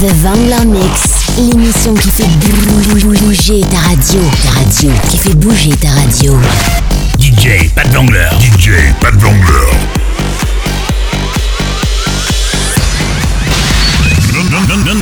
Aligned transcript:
The 0.00 0.06
Vangler 0.22 0.64
Mix, 0.64 1.26
l'émission 1.36 1.92
qui 1.92 2.10
fait 2.10 2.26
bouger 3.18 3.60
ta 3.70 3.80
radio. 3.80 4.20
Ta 4.42 4.50
radio, 4.58 4.90
qui 5.10 5.18
fait 5.18 5.34
bouger 5.34 5.76
ta 5.76 5.90
radio. 5.90 6.38
DJ 7.18 7.70
Pat 7.74 7.86
Vangler. 7.88 8.30
DJ 8.40 8.70
Pat 8.98 9.14
Vangler. 9.16 9.76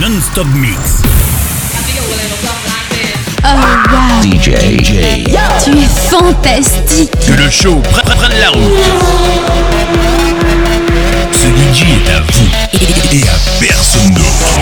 Non-stop 0.00 0.48
mix. 0.56 1.02
Oh 3.44 3.48
wow. 3.92 4.20
DJ. 4.22 4.50
DJ. 4.80 4.92
Tu 5.62 5.78
es 5.78 6.10
fantastique. 6.10 7.12
Que 7.24 7.40
le 7.40 7.48
show 7.48 7.80
prenne 7.92 8.40
la 8.40 8.50
route. 8.50 10.07
Est 11.80 12.10
à 12.10 12.20
vous 12.20 12.48
et 13.12 13.22
à 13.22 13.38
personne 13.60 14.10
d'autre. 14.10 14.58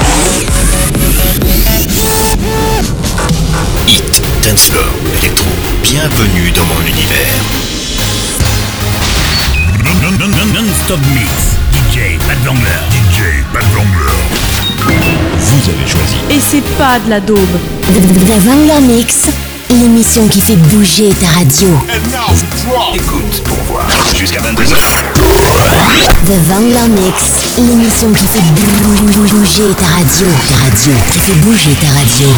Hit, 3.88 4.22
dancefloor, 4.42 4.84
électro, 5.18 5.46
bienvenue 5.82 6.50
dans 6.52 6.66
mon 6.66 6.80
univers. 6.82 7.34
Non-stop 10.54 11.00
mix. 11.14 11.56
DJ 11.72 12.18
Pat 12.26 12.38
Vangler. 12.44 12.80
DJ 12.90 13.44
Pat 13.52 13.64
Vangler. 13.74 14.12
Vous 15.38 15.70
avez 15.70 15.86
choisi. 15.86 16.16
Et 16.30 16.40
c'est 16.40 16.64
pas 16.78 16.98
de 16.98 17.10
la 17.10 17.20
daube. 17.20 17.38
The 17.82 18.40
Vangler 18.40 18.80
Mix, 18.80 19.26
l'émission 19.70 20.26
qui 20.28 20.40
fait 20.40 20.56
bouger 20.56 21.10
ta 21.20 21.26
radio. 21.38 21.68
Écoute 22.94 23.42
pour 23.44 23.56
voir. 23.64 23.86
Jusqu'à 24.16 24.40
22h. 24.40 24.76
The 26.24 26.48
Vangler 26.48 26.88
Mix, 26.88 27.56
l'émission 27.58 28.12
qui 28.12 28.26
fait 28.26 28.42
bouger 29.30 29.74
ta 29.78 29.86
radio. 29.86 30.26
Ta 30.48 30.56
radio, 30.56 30.92
qui 31.12 31.18
fait 31.18 31.34
bouger 31.40 31.74
ta 31.80 31.88
radio. 31.88 32.28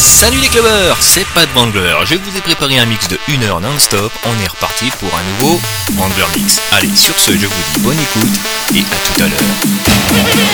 Salut 0.00 0.38
les 0.38 0.46
clubbers, 0.46 0.96
c'est 1.00 1.26
Pat 1.34 1.48
Wangler. 1.56 1.96
Je 2.04 2.14
vous 2.14 2.36
ai 2.36 2.40
préparé 2.40 2.78
un 2.78 2.86
mix 2.86 3.08
de 3.08 3.18
1 3.28 3.42
heure 3.42 3.60
non-stop. 3.60 4.12
On 4.24 4.44
est 4.44 4.46
reparti 4.46 4.90
pour 5.00 5.08
un 5.08 5.22
nouveau 5.32 5.60
Wangler 5.96 6.26
Mix. 6.36 6.60
Allez, 6.70 6.94
sur 6.94 7.18
ce, 7.18 7.32
je 7.32 7.46
vous 7.46 7.62
dis 7.74 7.80
bonne 7.80 7.98
écoute 7.98 8.38
et 8.76 8.80
à 8.80 8.96
tout 9.06 9.22
à 9.22 9.26
l'heure. 9.26 10.48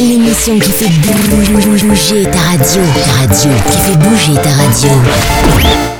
L'émission 0.00 0.58
qui 0.58 0.70
fait 0.70 0.88
bouger 0.88 2.24
ta 2.24 2.38
radio. 2.38 2.82
Ta 3.04 3.12
radio, 3.20 3.50
qui 3.70 3.78
fait 3.78 3.96
bouger 3.96 4.34
ta 4.34 4.50
radio. 4.50 5.99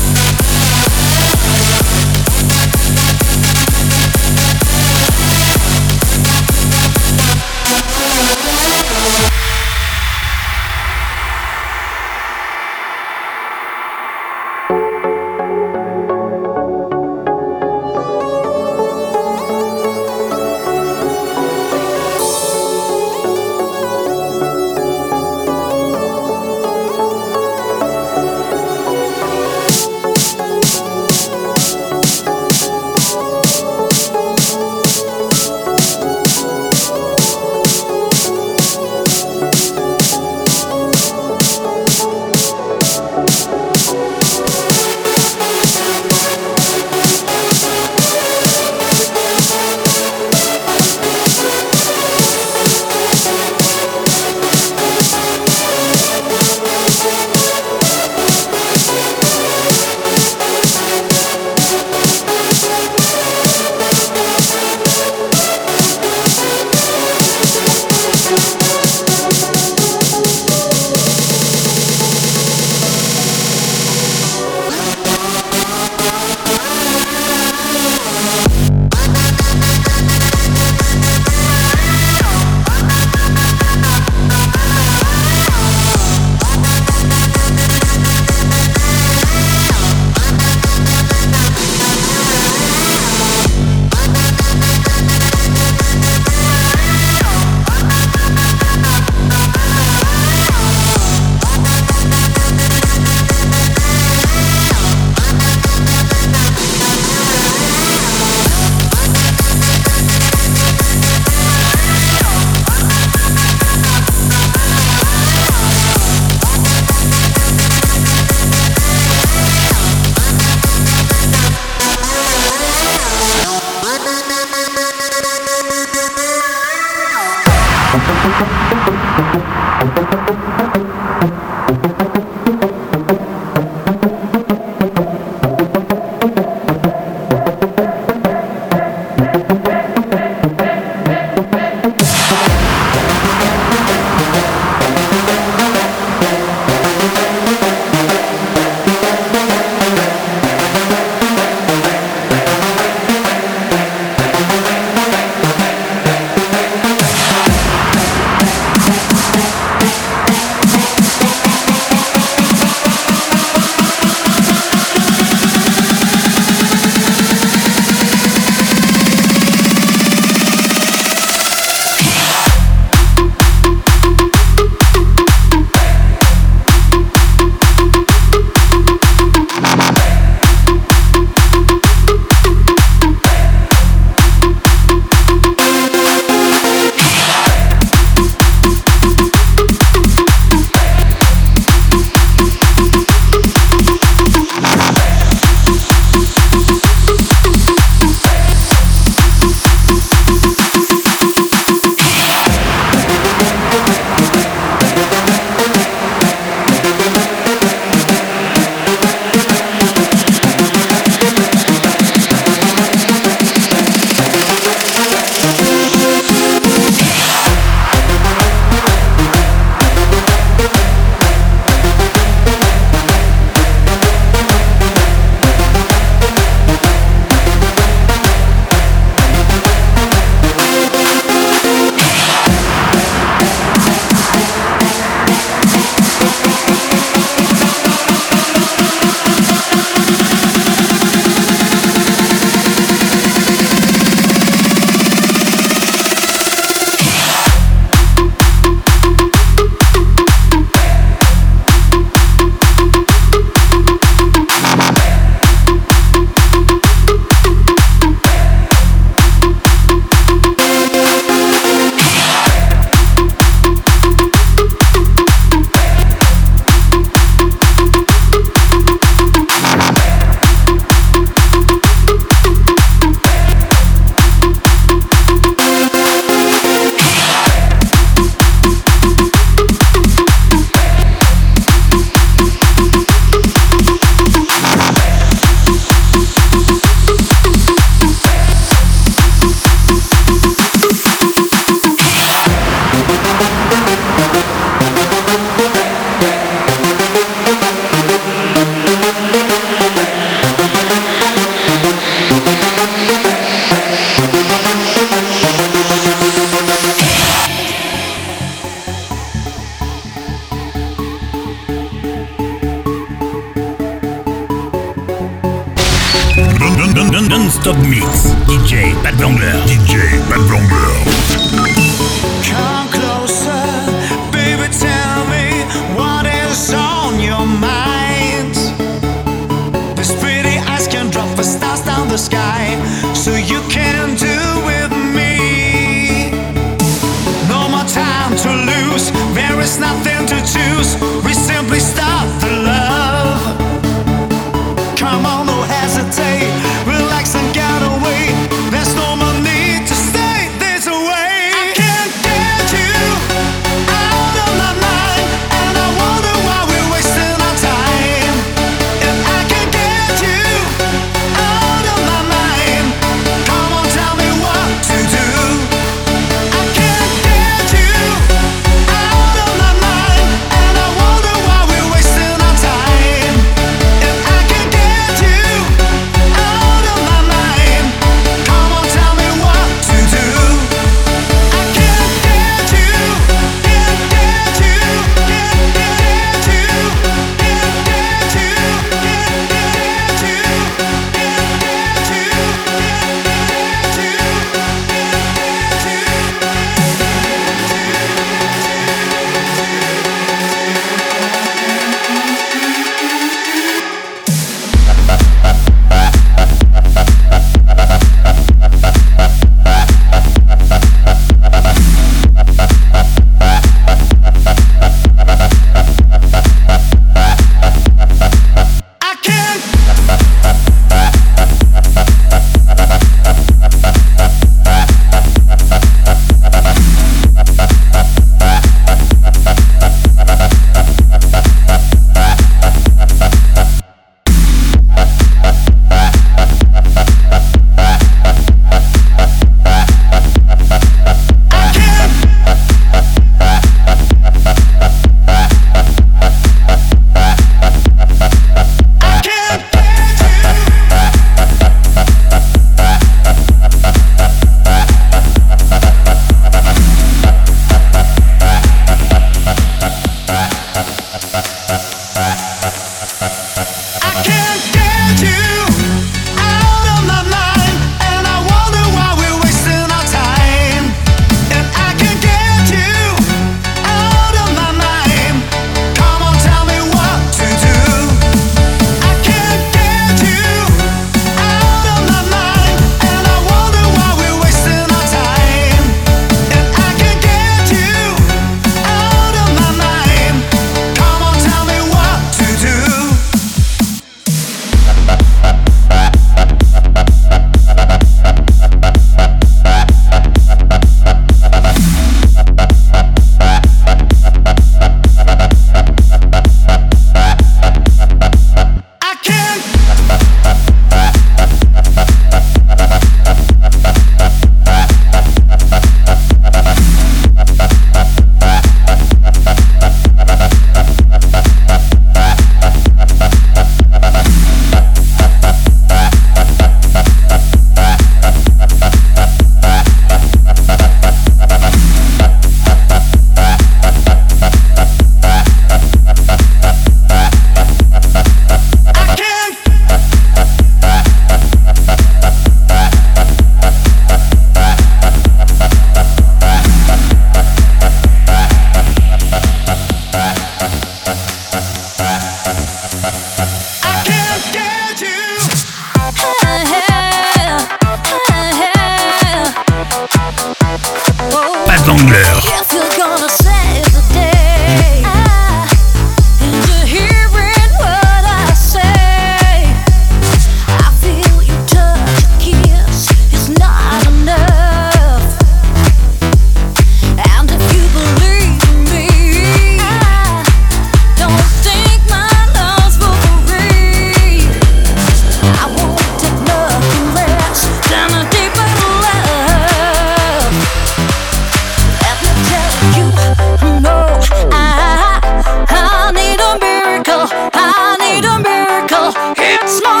small 599.67 600.00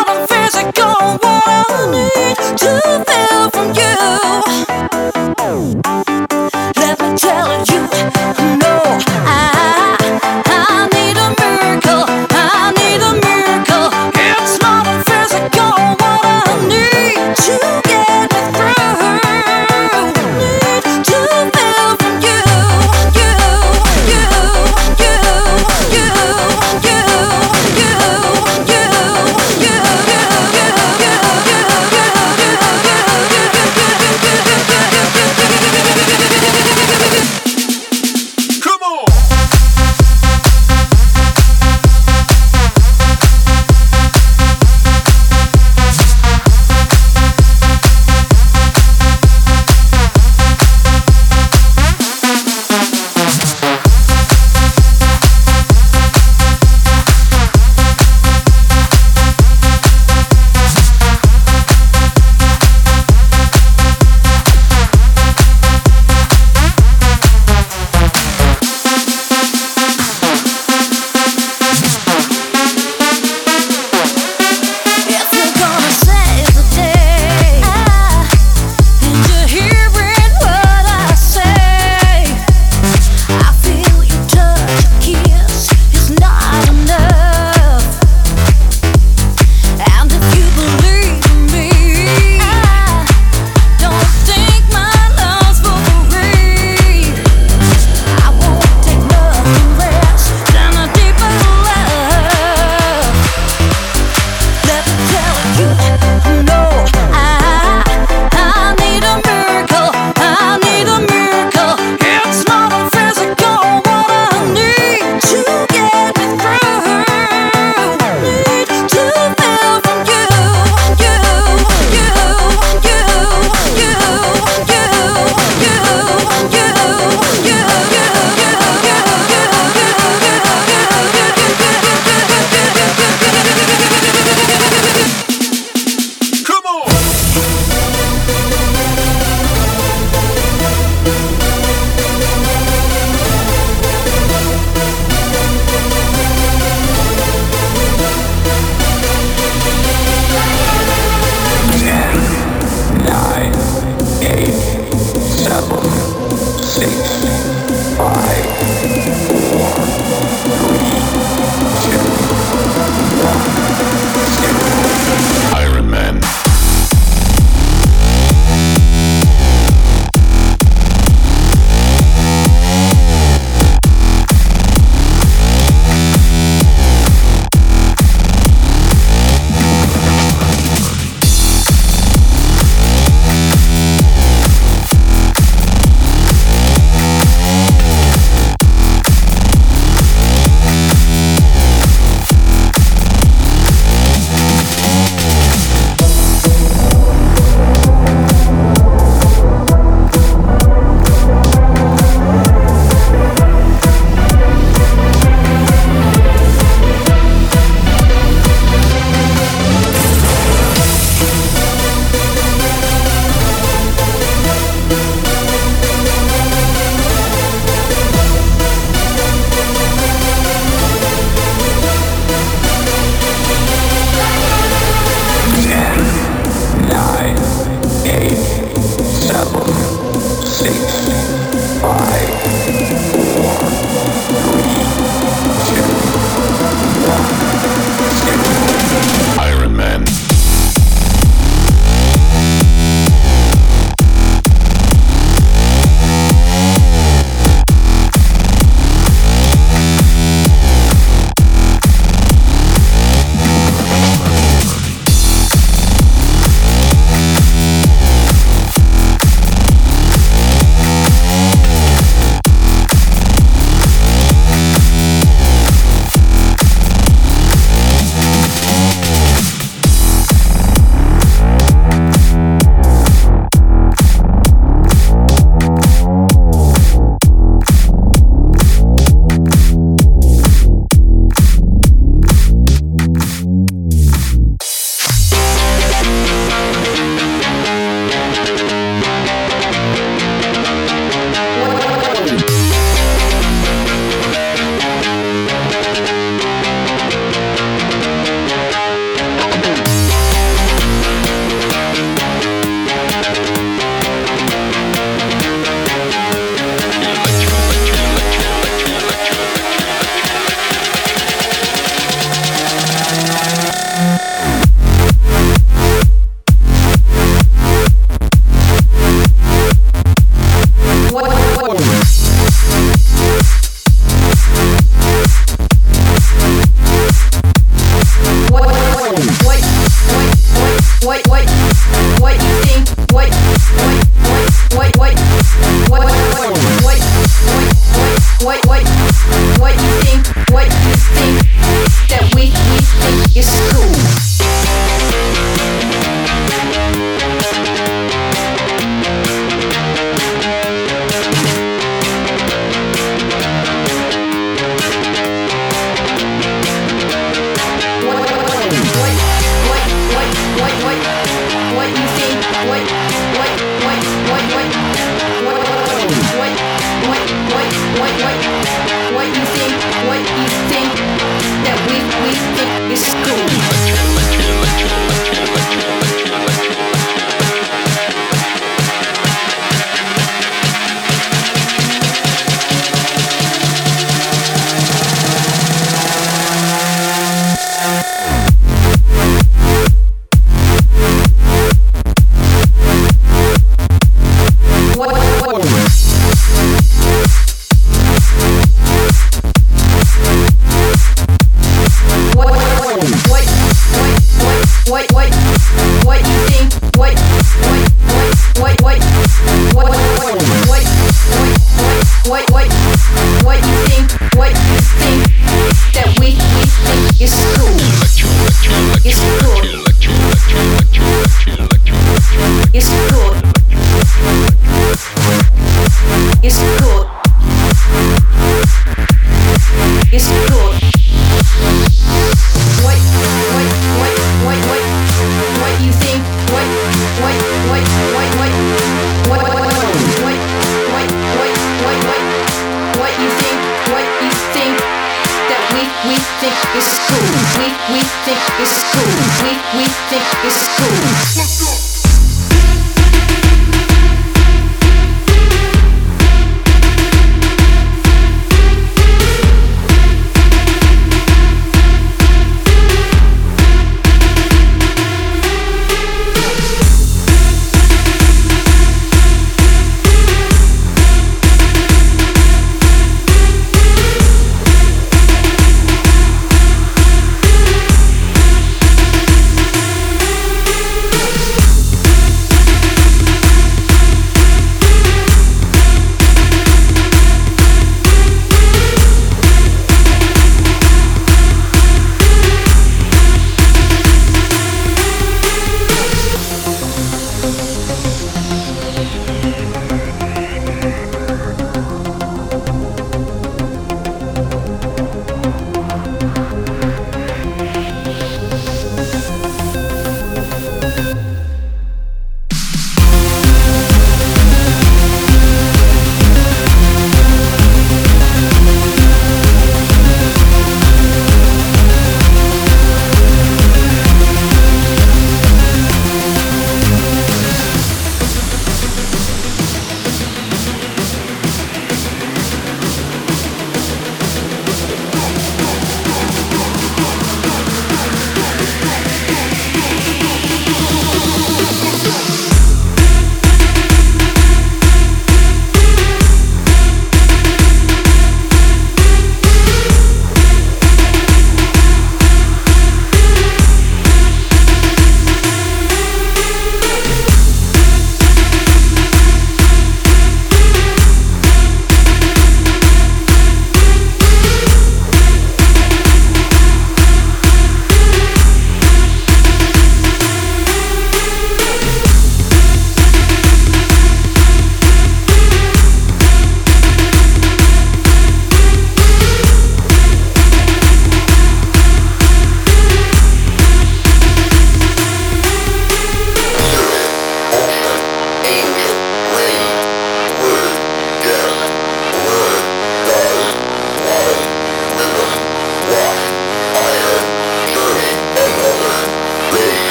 It's 430.13 430.27
cool. 430.49 430.60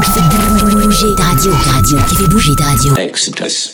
Qui 0.00 0.10
fait 0.10 0.20
bouger 0.82 1.14
radio, 1.18 1.52
radio, 1.72 1.98
qui 2.08 2.16
fait 2.16 2.26
bouger 2.26 2.56
radio. 2.58 2.96
Exodus. 2.96 3.73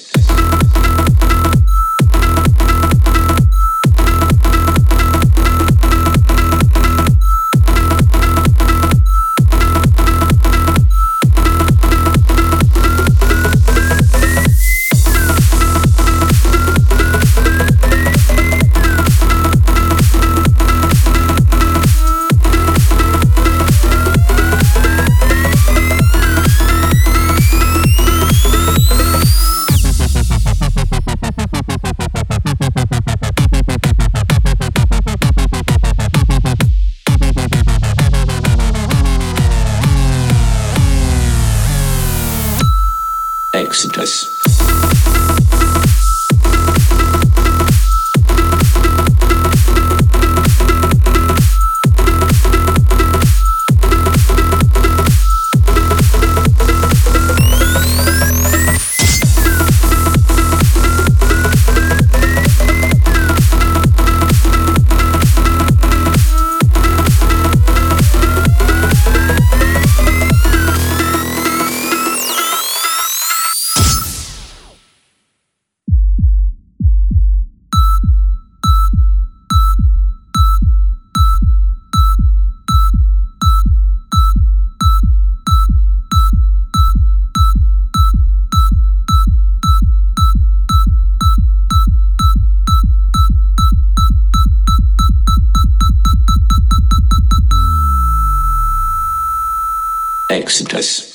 Exodus. 100.80 101.09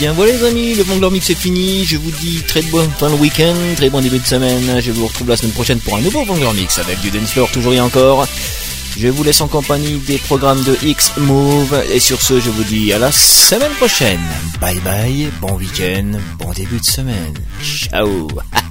Bien 0.00 0.14
voilà 0.14 0.32
les 0.32 0.44
amis, 0.44 0.74
le 0.74 0.82
Vangler 0.82 1.10
Mix 1.10 1.28
est 1.28 1.34
fini, 1.34 1.84
je 1.84 1.98
vous 1.98 2.10
dis 2.10 2.42
très 2.48 2.62
bon 2.62 2.88
fin 2.98 3.10
de 3.10 3.16
week-end, 3.16 3.54
très 3.76 3.90
bon 3.90 4.00
début 4.00 4.18
de 4.18 4.26
semaine, 4.26 4.80
je 4.80 4.92
vous 4.92 5.06
retrouve 5.06 5.28
la 5.28 5.36
semaine 5.36 5.52
prochaine 5.52 5.78
pour 5.78 5.94
un 5.94 6.00
nouveau 6.00 6.24
Vangler 6.24 6.58
Mix 6.58 6.78
avec 6.78 6.98
du 7.00 7.10
dance 7.10 7.32
floor 7.32 7.50
toujours 7.50 7.74
et 7.74 7.80
encore. 7.80 8.26
Je 8.98 9.08
vous 9.08 9.22
laisse 9.22 9.42
en 9.42 9.46
compagnie 9.46 9.98
des 9.98 10.16
programmes 10.16 10.64
de 10.64 10.74
X-Move 10.82 11.84
et 11.92 12.00
sur 12.00 12.22
ce 12.22 12.40
je 12.40 12.48
vous 12.48 12.64
dis 12.64 12.94
à 12.94 12.98
la 12.98 13.12
semaine 13.12 13.72
prochaine. 13.72 14.20
Bye 14.58 14.80
bye, 14.80 15.30
bon 15.38 15.52
week-end, 15.56 16.12
bon 16.38 16.50
début 16.52 16.80
de 16.80 16.86
semaine. 16.86 17.34
Ciao. 17.62 18.26